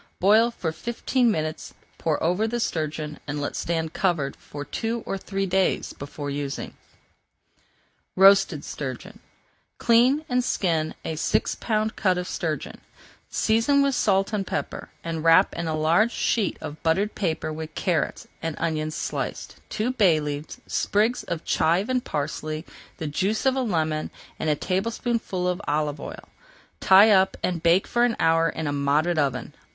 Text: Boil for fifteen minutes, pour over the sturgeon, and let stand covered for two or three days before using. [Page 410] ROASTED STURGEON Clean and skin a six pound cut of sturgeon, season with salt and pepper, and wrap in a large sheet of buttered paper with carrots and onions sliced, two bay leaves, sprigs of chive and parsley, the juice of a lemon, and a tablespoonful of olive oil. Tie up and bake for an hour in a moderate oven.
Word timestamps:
Boil 0.19 0.49
for 0.49 0.71
fifteen 0.71 1.29
minutes, 1.29 1.75
pour 1.99 2.23
over 2.23 2.47
the 2.47 2.59
sturgeon, 2.59 3.19
and 3.27 3.39
let 3.39 3.55
stand 3.55 3.93
covered 3.93 4.35
for 4.35 4.65
two 4.65 5.03
or 5.05 5.15
three 5.15 5.45
days 5.45 5.93
before 5.93 6.31
using. 6.31 6.69
[Page 6.71 6.75
410] 8.15 8.23
ROASTED 8.23 8.65
STURGEON 8.65 9.19
Clean 9.77 10.25
and 10.27 10.43
skin 10.43 10.95
a 11.05 11.15
six 11.15 11.53
pound 11.53 11.95
cut 11.95 12.17
of 12.17 12.27
sturgeon, 12.27 12.81
season 13.29 13.83
with 13.83 13.93
salt 13.93 14.33
and 14.33 14.47
pepper, 14.47 14.89
and 15.03 15.23
wrap 15.23 15.53
in 15.53 15.67
a 15.67 15.75
large 15.77 16.11
sheet 16.11 16.57
of 16.61 16.81
buttered 16.81 17.13
paper 17.13 17.53
with 17.53 17.75
carrots 17.75 18.27
and 18.41 18.55
onions 18.57 18.95
sliced, 18.95 19.57
two 19.69 19.91
bay 19.91 20.19
leaves, 20.19 20.59
sprigs 20.65 21.21
of 21.25 21.45
chive 21.45 21.89
and 21.89 22.03
parsley, 22.03 22.65
the 22.97 23.05
juice 23.05 23.45
of 23.45 23.55
a 23.55 23.61
lemon, 23.61 24.09
and 24.39 24.49
a 24.49 24.55
tablespoonful 24.55 25.47
of 25.47 25.61
olive 25.67 25.99
oil. 25.99 26.27
Tie 26.79 27.11
up 27.11 27.37
and 27.43 27.61
bake 27.61 27.85
for 27.85 28.03
an 28.03 28.15
hour 28.19 28.49
in 28.49 28.65
a 28.65 28.73
moderate 28.73 29.19
oven. 29.19 29.53